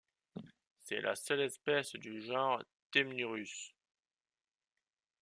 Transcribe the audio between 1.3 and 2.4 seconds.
espèce du